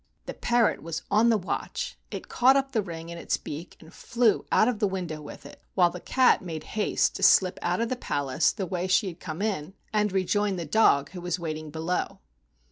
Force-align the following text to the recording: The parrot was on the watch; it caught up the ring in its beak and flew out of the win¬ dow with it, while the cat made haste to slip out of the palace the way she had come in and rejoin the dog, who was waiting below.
The 0.25 0.33
parrot 0.33 0.81
was 0.81 1.03
on 1.11 1.29
the 1.29 1.37
watch; 1.37 1.95
it 2.09 2.27
caught 2.27 2.57
up 2.57 2.71
the 2.71 2.81
ring 2.81 3.09
in 3.09 3.19
its 3.19 3.37
beak 3.37 3.77
and 3.79 3.93
flew 3.93 4.47
out 4.51 4.67
of 4.67 4.79
the 4.79 4.87
win¬ 4.89 5.05
dow 5.05 5.21
with 5.21 5.45
it, 5.45 5.61
while 5.75 5.91
the 5.91 5.99
cat 5.99 6.41
made 6.41 6.63
haste 6.73 7.15
to 7.17 7.21
slip 7.21 7.59
out 7.61 7.79
of 7.79 7.89
the 7.89 7.95
palace 7.95 8.51
the 8.51 8.65
way 8.65 8.87
she 8.87 9.05
had 9.09 9.19
come 9.19 9.43
in 9.43 9.75
and 9.93 10.11
rejoin 10.11 10.55
the 10.55 10.65
dog, 10.65 11.11
who 11.11 11.21
was 11.21 11.37
waiting 11.37 11.69
below. 11.69 12.17